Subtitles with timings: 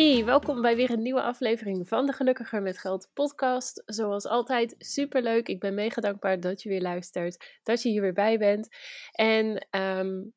[0.00, 3.82] Hey, welkom bij weer een nieuwe aflevering van de Gelukkiger met Geld podcast.
[3.86, 5.48] Zoals altijd, super leuk.
[5.48, 8.68] Ik ben mega dankbaar dat je weer luistert, dat je hier weer bij bent.
[9.12, 10.32] En um,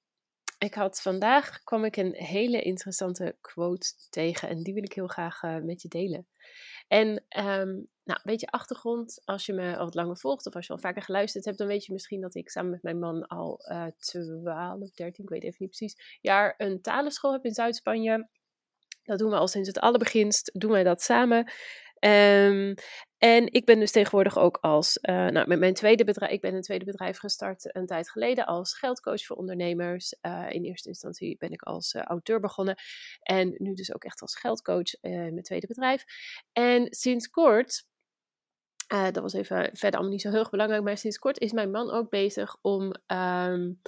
[0.57, 5.07] ik had vandaag kwam ik een hele interessante quote tegen en die wil ik heel
[5.07, 6.27] graag uh, met je delen.
[6.87, 10.67] En um, nou, een beetje achtergrond, als je me al wat langer volgt of als
[10.67, 13.27] je al vaker geluisterd hebt, dan weet je misschien dat ik samen met mijn man
[13.27, 18.27] al uh, 12, 13, ik weet even niet precies, jaar een talenschool heb in Zuid-Spanje.
[19.03, 21.51] Dat doen we al sinds het allerbeginst, doen wij dat samen.
[21.99, 22.73] Um,
[23.17, 26.53] en ik ben dus tegenwoordig ook als, uh, nou, met mijn tweede bedrijf, ik ben
[26.53, 30.15] een tweede bedrijf gestart een tijd geleden als geldcoach voor ondernemers.
[30.21, 32.75] Uh, in eerste instantie ben ik als uh, auteur begonnen
[33.21, 36.03] en nu dus ook echt als geldcoach in mijn tweede bedrijf.
[36.51, 37.85] En sinds kort,
[38.87, 41.91] dat was even verder allemaal niet zo heel belangrijk, maar sinds kort is mijn man
[41.91, 43.81] ook bezig om, um,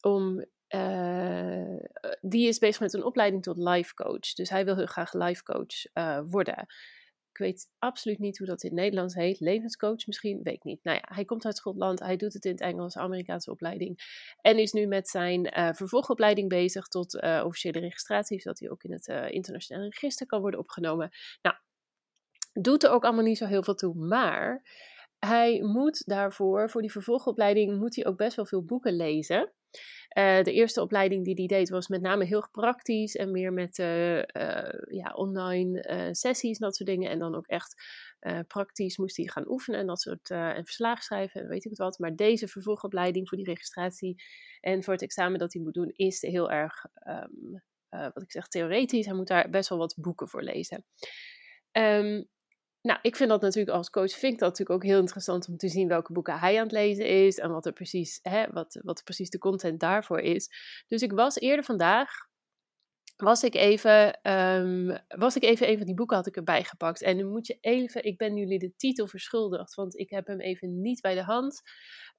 [0.00, 1.76] om uh,
[2.20, 4.32] die is bezig met een opleiding tot life coach.
[4.34, 6.66] Dus hij wil heel graag life coach uh, worden.
[7.30, 9.40] Ik weet absoluut niet hoe dat in het Nederlands heet.
[9.40, 10.84] Levenscoach misschien, weet ik niet.
[10.84, 13.98] Nou ja, hij komt uit Schotland, hij doet het in het Engels, Amerikaanse opleiding.
[14.40, 18.92] En is nu met zijn uh, vervolgopleiding bezig tot officiële registratie, zodat hij ook in
[18.92, 21.10] het internationale register kan worden opgenomen.
[21.42, 21.56] Nou,
[22.52, 24.62] doet er ook allemaal niet zo heel veel toe, maar
[25.18, 29.52] hij moet daarvoor, voor die vervolgopleiding, moet hij ook best wel veel boeken lezen.
[30.18, 33.78] Uh, de eerste opleiding die hij deed was met name heel praktisch en meer met
[33.78, 34.22] uh, uh,
[34.88, 37.10] ja, online sessies en dat soort dingen.
[37.10, 37.82] En dan ook echt
[38.46, 41.98] praktisch moest hij gaan oefenen en dat soort en verslagen schrijven en weet ik wat.
[41.98, 44.22] Maar deze vervolgopleiding voor die registratie
[44.60, 48.48] en voor het examen dat hij moet doen is heel erg, um, wat ik zeg,
[48.48, 49.06] theoretisch.
[49.06, 50.84] Hij moet daar best wel wat boeken voor lezen.
[51.72, 52.28] Um,
[52.86, 55.56] nou, ik vind dat natuurlijk als coach, vind ik dat natuurlijk ook heel interessant om
[55.56, 58.78] te zien welke boeken hij aan het lezen is en wat er precies, hè, wat,
[58.82, 60.50] wat precies de content daarvoor is.
[60.86, 62.10] Dus ik was eerder vandaag,
[63.16, 67.02] was ik even, um, was ik even een van die boeken had ik erbij gepakt.
[67.02, 70.40] En nu moet je even, ik ben jullie de titel verschuldigd, want ik heb hem
[70.40, 71.62] even niet bij de hand.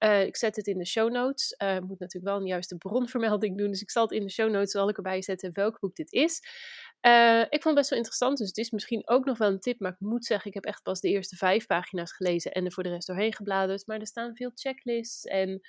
[0.04, 1.52] Uh, ik zet het in de show notes.
[1.52, 4.52] Ik moet natuurlijk wel een juiste bronvermelding doen, dus ik zal het in de show
[4.52, 6.42] notes, zal ik erbij zetten welk boek dit is.
[7.02, 9.60] Uh, ik vond het best wel interessant, dus het is misschien ook nog wel een
[9.60, 9.80] tip.
[9.80, 12.72] Maar ik moet zeggen, ik heb echt pas de eerste vijf pagina's gelezen en er
[12.72, 13.88] voor de rest doorheen gebladerd.
[13.88, 15.62] Maar er staan veel checklists en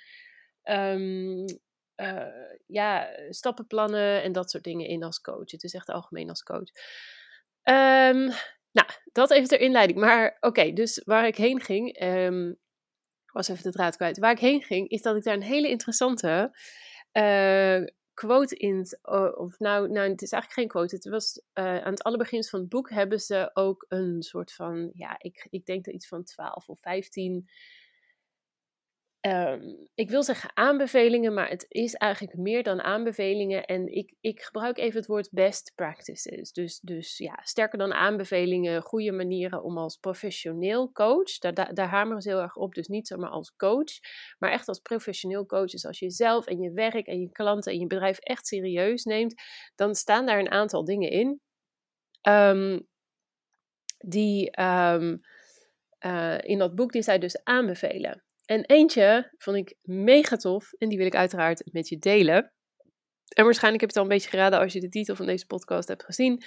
[0.63, 1.45] um,
[1.95, 2.25] uh,
[2.65, 5.51] ja, stappenplannen en dat soort dingen in als coach.
[5.51, 6.69] Het is echt algemeen als coach.
[7.63, 8.31] Um,
[8.71, 9.99] nou, dat even ter inleiding.
[9.99, 12.59] Maar oké, dus waar ik heen ging, um,
[13.31, 14.17] was even de draad kwijt.
[14.17, 16.57] Waar ik heen ging, is dat ik daar een hele interessante
[17.13, 17.81] uh,
[18.19, 18.85] quote in,
[19.37, 20.95] of nou, nou, het is eigenlijk geen quote.
[20.95, 24.89] Het was uh, aan het allerbegin van het boek hebben ze ook een soort van,
[24.93, 27.49] ja, ik, ik denk dat iets van 12 of 15
[29.21, 33.65] Um, ik wil zeggen aanbevelingen, maar het is eigenlijk meer dan aanbevelingen.
[33.65, 36.51] En ik, ik gebruik even het woord best practices.
[36.51, 41.89] Dus, dus ja, sterker dan aanbevelingen, goede manieren om als professioneel coach, daar, daar, daar
[41.89, 42.73] hameren ze heel erg op.
[42.73, 43.99] Dus niet zomaar als coach,
[44.37, 45.69] maar echt als professioneel coach.
[45.69, 49.03] Dus als je jezelf en je werk en je klanten en je bedrijf echt serieus
[49.03, 49.41] neemt,
[49.75, 51.41] dan staan daar een aantal dingen in.
[52.29, 52.87] Um,
[53.97, 55.19] die um,
[56.05, 58.23] uh, in dat boek die zij dus aanbevelen.
[58.49, 62.53] En eentje vond ik mega tof en die wil ik uiteraard met je delen.
[63.33, 65.45] En waarschijnlijk heb je het al een beetje geraden als je de titel van deze
[65.45, 66.43] podcast hebt gezien.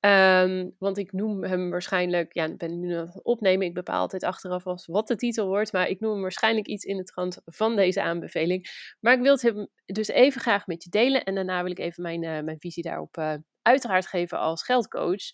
[0.00, 3.66] Um, want ik noem hem waarschijnlijk, ja, ik ben nu aan het opnemen.
[3.66, 5.72] Ik bepaal altijd achteraf als wat de titel wordt.
[5.72, 8.94] Maar ik noem hem waarschijnlijk iets in het trant van deze aanbeveling.
[9.00, 11.24] Maar ik wil het dus even graag met je delen.
[11.24, 15.30] En daarna wil ik even mijn, uh, mijn visie daarop uh, uiteraard geven als geldcoach.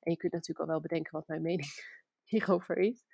[0.00, 1.68] En je kunt natuurlijk al wel bedenken wat mijn mening
[2.30, 3.04] hierover is.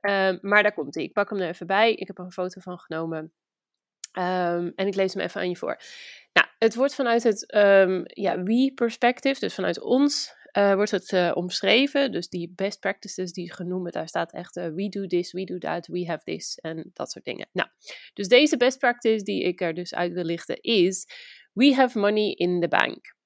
[0.00, 1.04] Um, maar daar komt hij.
[1.04, 1.94] Ik pak hem er even bij.
[1.94, 3.32] Ik heb er een foto van genomen.
[4.18, 5.80] Um, en ik lees hem even aan je voor.
[6.32, 11.30] Nou, het wordt vanuit het um, ja, we-perspective, dus vanuit ons, uh, wordt het uh,
[11.34, 12.12] omschreven.
[12.12, 15.58] Dus die best practices die genoemd, daar staat echt uh, we do this, we do
[15.58, 17.48] that, we have this en dat soort dingen.
[17.52, 17.68] Nou,
[18.14, 21.06] dus deze best practice die ik er dus uit wil lichten is
[21.52, 23.18] we have money in the bank.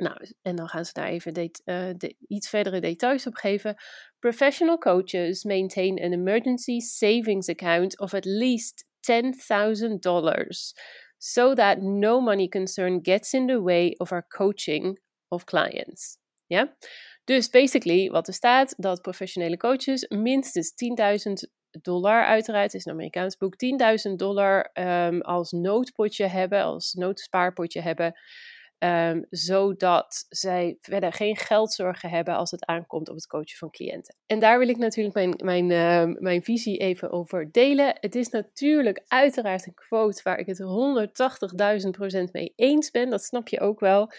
[0.00, 3.76] Nou, en dan gaan ze daar even de, uh, de, iets verdere details op geven.
[4.18, 10.72] Professional coaches maintain an emergency savings account of at least $10,000
[11.18, 14.98] so that no money concern gets in the way of our coaching
[15.28, 16.18] of clients.
[16.46, 16.76] Ja?
[17.24, 21.32] Dus basically, wat er staat, dat professionele coaches minstens 10.000
[21.70, 23.54] dollar, uiteraard, is een Amerikaans boek,
[24.10, 28.14] 10.000 dollar um, als noodpotje hebben, als noodspaarpotje hebben.
[28.84, 34.16] Um, zodat zij verder geen geldzorgen hebben als het aankomt op het coachen van cliënten.
[34.26, 37.96] En daar wil ik natuurlijk mijn, mijn, uh, mijn visie even over delen.
[38.00, 40.62] Het is natuurlijk uiteraard een quote waar ik het
[42.26, 43.10] 180.000% mee eens ben.
[43.10, 44.12] Dat snap je ook wel.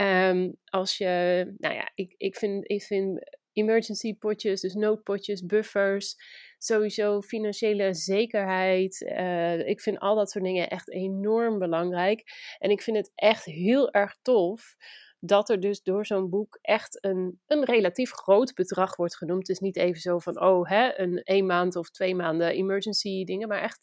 [0.00, 6.16] Um, als je, nou ja, ik, ik, vind, ik vind emergency potjes, dus noodpotjes, buffers,
[6.58, 9.00] sowieso financiële zekerheid.
[9.00, 12.22] Uh, ik vind al dat soort dingen echt enorm belangrijk.
[12.58, 14.76] En ik vind het echt heel erg tof
[15.20, 19.48] dat er dus door zo'n boek echt een, een relatief groot bedrag wordt genoemd.
[19.48, 23.48] Is niet even zo van, oh, hè, een één maand of twee maanden emergency dingen,
[23.48, 23.78] maar echt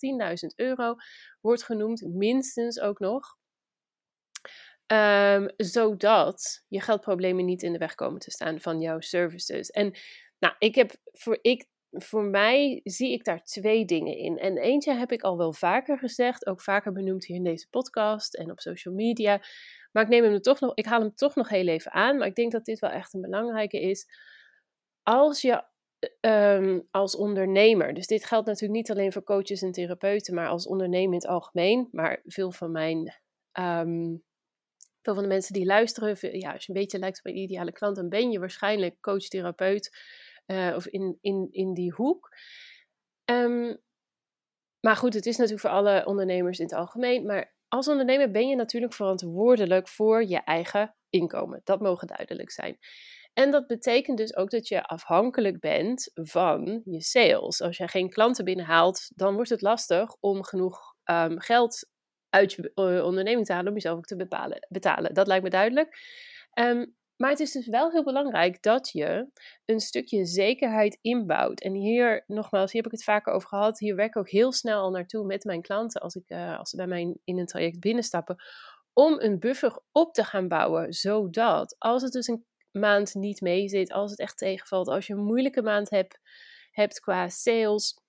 [0.49, 0.95] 10.000 euro
[1.41, 3.37] wordt genoemd, minstens ook nog.
[4.87, 9.69] Um, zodat je geldproblemen niet in de weg komen te staan van jouw services.
[9.69, 9.97] En
[10.39, 11.67] nou, ik heb voor, ik,
[12.01, 14.37] voor mij zie ik daar twee dingen in.
[14.37, 18.35] En eentje heb ik al wel vaker gezegd, ook vaker benoemd hier in deze podcast
[18.35, 19.41] en op social media.
[19.91, 22.17] Maar ik neem hem er toch nog, ik haal hem toch nog heel even aan.
[22.17, 24.07] Maar ik denk dat dit wel echt een belangrijke is.
[25.03, 25.63] Als je
[26.21, 30.67] um, als ondernemer, dus dit geldt natuurlijk niet alleen voor coaches en therapeuten, maar als
[30.67, 31.87] ondernemer in het algemeen.
[31.91, 33.13] Maar veel van mijn
[33.59, 34.23] um,
[35.05, 37.71] veel van de mensen die luisteren, ja, als je een beetje lijkt op een ideale
[37.71, 39.97] klant, dan ben je waarschijnlijk coach, therapeut
[40.47, 42.29] uh, of in, in, in die hoek.
[43.31, 43.83] Um,
[44.79, 47.25] maar goed, het is natuurlijk voor alle ondernemers in het algemeen.
[47.25, 51.61] Maar als ondernemer ben je natuurlijk verantwoordelijk voor je eigen inkomen.
[51.63, 52.77] Dat mogen duidelijk zijn.
[53.33, 57.61] En dat betekent dus ook dat je afhankelijk bent van je sales.
[57.61, 61.89] Als je geen klanten binnenhaalt, dan wordt het lastig om genoeg um, geld
[62.29, 64.15] uit je eh, onderneming te halen om jezelf ook te
[64.69, 65.13] betalen.
[65.13, 65.97] Dat lijkt me duidelijk.
[66.59, 69.27] Um, maar het is dus wel heel belangrijk dat je
[69.65, 71.61] een stukje zekerheid inbouwt.
[71.61, 73.79] En hier, nogmaals, hier heb ik het vaker over gehad.
[73.79, 76.69] Hier werk ik ook heel snel al naartoe met mijn klanten als, ik, uh, als
[76.69, 78.35] ze bij mij in een traject binnenstappen.
[78.93, 83.69] Om een buffer op te gaan bouwen, zodat als het dus een maand niet mee
[83.69, 86.19] zit, als het echt tegenvalt, als je een moeilijke maand hebt,
[86.71, 87.99] hebt qua sales,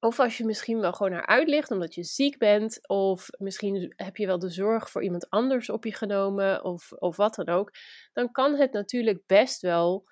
[0.00, 2.88] of als je misschien wel gewoon eruit ligt omdat je ziek bent.
[2.88, 6.64] Of misschien heb je wel de zorg voor iemand anders op je genomen.
[6.64, 7.72] Of, of wat dan ook.
[8.12, 10.04] Dan kan het natuurlijk best wel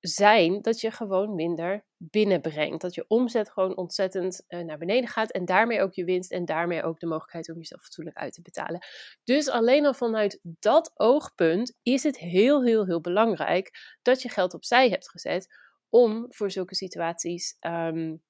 [0.00, 2.80] zijn dat je gewoon minder binnenbrengt.
[2.80, 5.30] Dat je omzet gewoon ontzettend uh, naar beneden gaat.
[5.30, 6.32] En daarmee ook je winst.
[6.32, 8.86] En daarmee ook de mogelijkheid om jezelf fatsoenlijk uit te betalen.
[9.24, 14.54] Dus alleen al vanuit dat oogpunt is het heel, heel, heel belangrijk dat je geld
[14.54, 15.46] opzij hebt gezet.
[15.88, 17.56] Om voor zulke situaties.
[17.60, 18.22] Um,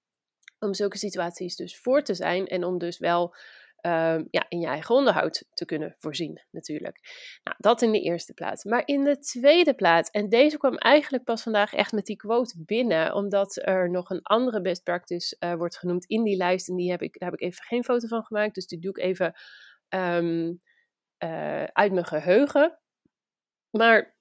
[0.64, 3.34] om zulke situaties dus voor te zijn en om dus wel
[3.86, 6.98] um, ja, in je eigen onderhoud te kunnen voorzien, natuurlijk.
[7.42, 8.64] Nou, dat in de eerste plaats.
[8.64, 12.62] Maar in de tweede plaats, en deze kwam eigenlijk pas vandaag echt met die quote
[12.64, 16.68] binnen, omdat er nog een andere best practice uh, wordt genoemd in die lijst.
[16.68, 18.90] En die heb ik, daar heb ik even geen foto van gemaakt, dus die doe
[18.90, 19.34] ik even
[19.88, 20.60] um,
[21.24, 22.78] uh, uit mijn geheugen.
[23.70, 24.16] Maar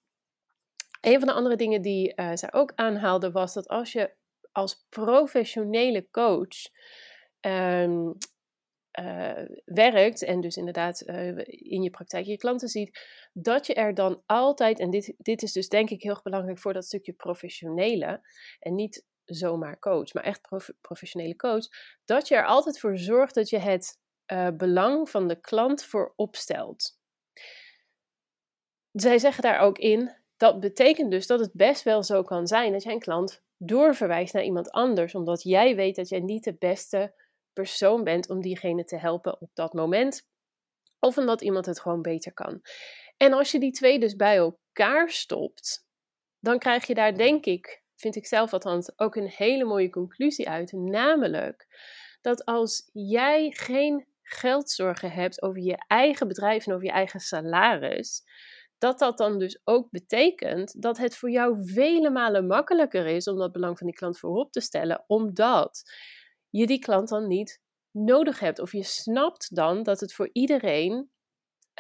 [1.02, 4.14] een van de andere dingen die uh, zij ook aanhaalde was dat als je
[4.54, 6.70] als professionele coach
[7.42, 8.18] um,
[9.00, 13.00] uh, werkt en dus inderdaad uh, in je praktijk je klanten ziet,
[13.34, 16.74] dat je er dan altijd, en dit, dit is dus denk ik heel belangrijk voor
[16.74, 18.22] dat stukje professionele
[18.60, 21.68] en niet zomaar coach, maar echt prof, professionele coach,
[22.06, 24.00] dat je er altijd voor zorgt dat je het
[24.32, 27.00] uh, belang van de klant voorop stelt.
[28.92, 32.72] Zij zeggen daar ook in, dat betekent dus dat het best wel zo kan zijn
[32.72, 36.56] dat jij een klant doorverwijst naar iemand anders, omdat jij weet dat jij niet de
[36.60, 37.14] beste
[37.54, 40.28] persoon bent om diegene te helpen op dat moment,
[41.00, 42.62] of omdat iemand het gewoon beter kan.
[43.18, 45.88] En als je die twee dus bij elkaar stopt,
[46.40, 50.50] dan krijg je daar, denk ik, vind ik zelf althans, ook een hele mooie conclusie
[50.50, 50.72] uit.
[50.72, 51.68] Namelijk
[52.22, 58.24] dat als jij geen geldzorgen hebt over je eigen bedrijf en over je eigen salaris,
[58.84, 63.38] dat dat dan dus ook betekent dat het voor jou vele malen makkelijker is om
[63.38, 65.84] dat belang van die klant voorop te stellen, omdat
[66.50, 67.62] je die klant dan niet
[67.92, 68.60] nodig hebt.
[68.60, 71.12] Of je snapt dan dat het voor iedereen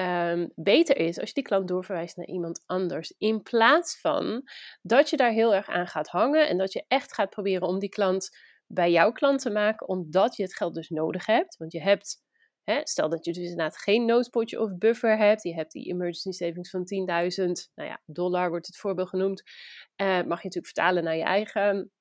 [0.02, 3.14] um, beter is als je die klant doorverwijst naar iemand anders.
[3.18, 4.44] In plaats van
[4.82, 7.80] dat je daar heel erg aan gaat hangen en dat je echt gaat proberen om
[7.80, 8.30] die klant
[8.68, 11.58] bij jouw klant te maken, omdat je het geld dus nodig hebt.
[11.58, 12.23] Want je hebt
[12.63, 15.43] Hè, stel dat je dus inderdaad geen noodpotje of buffer hebt.
[15.43, 16.86] Je hebt die emergency savings van 10.000
[17.75, 19.43] nou ja, dollar, wordt het voorbeeld genoemd.
[20.01, 21.91] Uh, mag je natuurlijk vertalen naar je eigen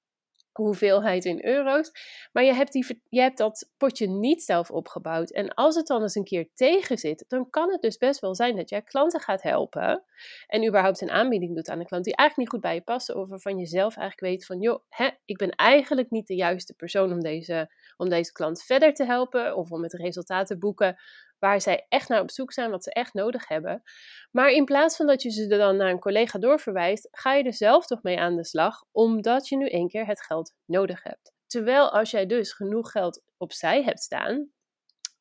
[0.53, 1.91] hoeveelheid in euro's.
[2.33, 5.31] Maar je hebt, die, je hebt dat potje niet zelf opgebouwd.
[5.31, 8.35] En als het dan eens een keer tegen zit, dan kan het dus best wel
[8.35, 10.05] zijn dat jij klanten gaat helpen.
[10.47, 13.15] En überhaupt een aanbieding doet aan een klant die eigenlijk niet goed bij je past.
[13.15, 16.75] Of waarvan je zelf eigenlijk weet van, joh, hè, ik ben eigenlijk niet de juiste
[16.75, 19.57] persoon om deze, om deze klant verder te helpen.
[19.57, 20.97] Of om het resultaat te boeken
[21.43, 23.83] waar zij echt naar op zoek zijn, wat ze echt nodig hebben.
[24.31, 27.55] Maar in plaats van dat je ze dan naar een collega doorverwijst, ga je er
[27.55, 31.33] zelf toch mee aan de slag, omdat je nu één keer het geld nodig hebt.
[31.47, 34.51] Terwijl als jij dus genoeg geld opzij hebt staan,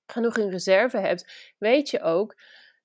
[0.06, 2.36] genoeg in reserve hebt, weet je ook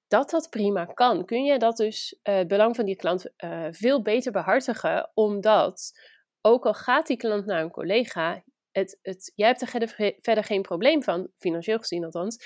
[0.08, 1.24] dat dat prima kan.
[1.24, 6.00] Kun je dat dus uh, het belang van die klant uh, veel beter behartigen, omdat
[6.40, 8.42] ook al gaat die klant naar een collega,
[8.76, 12.36] het, het, jij hebt er verder geen probleem van, financieel gezien althans.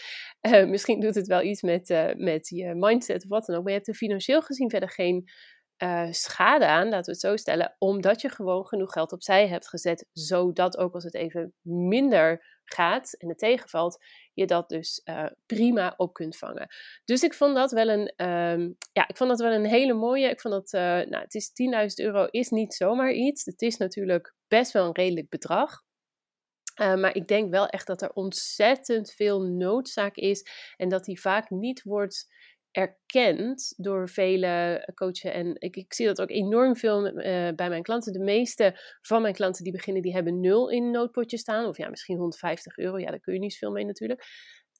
[0.41, 3.63] Uh, misschien doet het wel iets met, uh, met je mindset of wat dan ook.
[3.63, 5.29] Maar je hebt er financieel gezien verder geen
[5.83, 7.75] uh, schade aan, laten we het zo stellen.
[7.79, 10.07] Omdat je gewoon genoeg geld opzij hebt gezet.
[10.13, 15.03] Zodat ook als het even minder gaat en het tegenvalt, je dat dus
[15.47, 16.69] prima op kunt vangen.
[17.05, 20.29] Dus ik vond dat wel een, um, ja, ik vond dat wel een hele mooie.
[20.29, 20.73] Ik vond dat,
[21.09, 21.51] nou, het is
[22.01, 23.45] 10.000 euro is niet zomaar iets.
[23.45, 25.89] Het is natuurlijk best wel een redelijk bedrag.
[26.83, 30.47] Uh, maar ik denk wel echt dat er ontzettend veel noodzaak is
[30.77, 32.39] en dat die vaak niet wordt
[32.71, 35.33] erkend door vele coaches.
[35.33, 37.15] En ik, ik zie dat ook enorm veel uh,
[37.55, 38.13] bij mijn klanten.
[38.13, 41.67] De meeste van mijn klanten die beginnen, die hebben nul in noodpotje staan.
[41.67, 42.99] Of ja, misschien 150 euro.
[42.99, 44.25] Ja, daar kun je niet zoveel mee natuurlijk.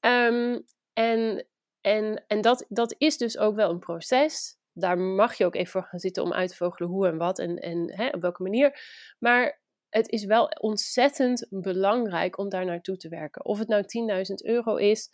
[0.01, 1.45] Um, en
[1.81, 4.59] en, en dat, dat is dus ook wel een proces.
[4.73, 7.39] Daar mag je ook even voor gaan zitten om uit te vogelen hoe en wat
[7.39, 8.81] en, en hè, op welke manier.
[9.19, 9.60] Maar
[9.91, 13.45] het is wel ontzettend belangrijk om daar naartoe te werken.
[13.45, 15.11] Of het nou 10.000 euro is,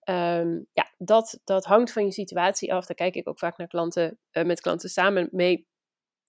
[0.00, 2.86] ehm, ja, dat, dat hangt van je situatie af.
[2.86, 5.66] Daar kijk ik ook vaak naar klanten, uh, met klanten samen mee.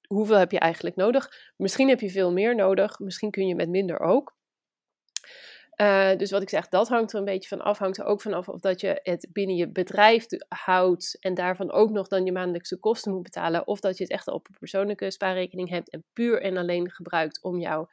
[0.08, 1.54] Hoeveel heb je eigenlijk nodig?
[1.58, 4.37] Misschien heb je veel meer nodig, misschien kun je met minder ook.
[5.82, 7.78] Uh, dus wat ik zeg, dat hangt er een beetje van af.
[7.78, 11.90] Hangt er ook vanaf of dat je het binnen je bedrijf houdt en daarvan ook
[11.90, 13.68] nog dan je maandelijkse kosten moet betalen.
[13.68, 17.44] Of dat je het echt op een persoonlijke spaarrekening hebt en puur en alleen gebruikt
[17.44, 17.88] om jouw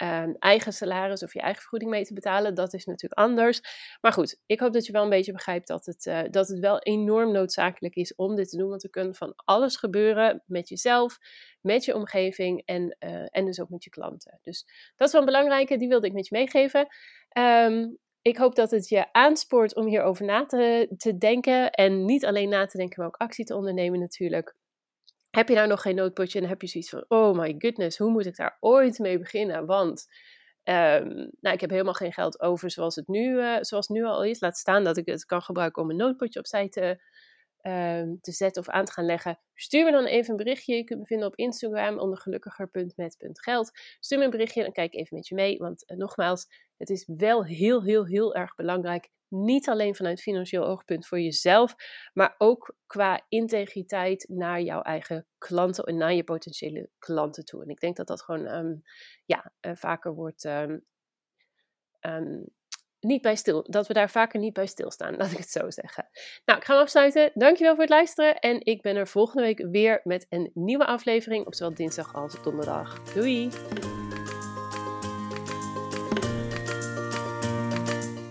[0.00, 2.54] Ehm, eigen salaris of je eigen vergoeding mee te betalen.
[2.54, 3.60] Dat is natuurlijk anders.
[4.00, 6.58] Maar goed, ik hoop dat je wel een beetje begrijpt dat het, uh, dat het
[6.58, 8.68] wel enorm noodzakelijk is om dit te doen.
[8.68, 11.18] Want er kan van alles gebeuren met jezelf,
[11.60, 14.38] met je omgeving en, uh, en dus ook met je klanten.
[14.42, 14.64] Dus
[14.96, 16.86] dat is wel een belangrijke, die wilde ik met je meegeven.
[17.38, 21.70] Um, ik hoop dat het je aanspoort om hierover na te, te denken.
[21.70, 24.54] En niet alleen na te denken, maar ook actie te ondernemen natuurlijk.
[25.30, 28.10] Heb je nou nog geen noodpotje en heb je zoiets van, oh my goodness, hoe
[28.10, 29.66] moet ik daar ooit mee beginnen?
[29.66, 30.06] Want
[30.64, 34.24] um, nou, ik heb helemaal geen geld over zoals het, nu, uh, zoals nu al
[34.24, 34.40] is.
[34.40, 37.02] Laat staan dat ik het kan gebruiken om een noodpotje opzij te,
[37.62, 39.38] um, te zetten of aan te gaan leggen.
[39.54, 40.76] Stuur me dan even een berichtje.
[40.76, 43.70] Je kunt me vinden op Instagram onder gelukkiger.met.geld.
[44.00, 45.58] Stuur me een berichtje, dan kijk even met je mee.
[45.58, 46.46] Want uh, nogmaals,
[46.80, 51.74] het is wel heel, heel, heel erg belangrijk niet alleen vanuit financieel oogpunt voor jezelf,
[52.12, 57.62] maar ook qua integriteit naar jouw eigen klanten en naar je potentiële klanten toe.
[57.62, 58.82] En ik denk dat dat gewoon um,
[59.24, 60.44] ja, uh, vaker wordt.
[60.44, 60.84] Um,
[62.00, 62.44] um,
[63.00, 66.08] niet bij stil, dat we daar vaker niet bij stilstaan, laat ik het zo zeggen.
[66.44, 67.30] Nou, ik ga hem afsluiten.
[67.34, 68.38] Dankjewel voor het luisteren.
[68.38, 72.42] En ik ben er volgende week weer met een nieuwe aflevering op zowel dinsdag als
[72.42, 73.12] donderdag.
[73.12, 73.48] Doei!